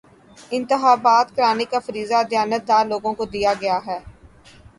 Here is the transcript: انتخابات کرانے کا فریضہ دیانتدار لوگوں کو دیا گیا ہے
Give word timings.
انتخابات 0.51 1.27
کرانے 1.35 1.65
کا 1.71 1.79
فریضہ 1.79 2.23
دیانتدار 2.31 2.85
لوگوں 2.87 3.13
کو 3.15 3.25
دیا 3.27 3.53
گیا 3.61 3.79
ہے 3.87 3.99